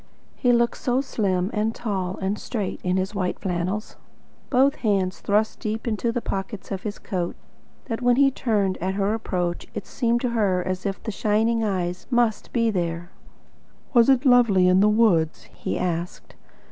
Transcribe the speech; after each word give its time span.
He 0.35 0.51
looked 0.51 0.77
so 0.77 0.99
slim 0.99 1.51
and 1.53 1.75
tall 1.75 2.17
and 2.19 2.39
straight 2.39 2.79
in 2.83 2.97
his 2.97 3.13
white 3.13 3.37
flannels, 3.37 3.97
both 4.49 4.77
hands 4.77 5.19
thrust 5.19 5.59
deep 5.59 5.87
into 5.87 6.11
the 6.11 6.23
pockets 6.23 6.71
of 6.71 6.81
his 6.81 6.97
coat, 6.97 7.35
that 7.85 8.01
when 8.01 8.15
he 8.15 8.31
turned 8.31 8.79
at 8.79 8.95
her 8.95 9.13
approach 9.13 9.67
it 9.75 9.85
seemed 9.85 10.19
to 10.21 10.29
her 10.31 10.63
as 10.67 10.87
if 10.87 11.03
the 11.03 11.11
shining 11.11 11.63
eyes 11.63 12.07
MUST 12.09 12.51
be 12.51 12.71
there. 12.71 13.11
"Was 13.93 14.09
it 14.09 14.25
lovely 14.25 14.67
in 14.67 14.79
the 14.79 14.89
woods?" 14.89 15.43
he 15.53 15.77
asked. 15.77 16.33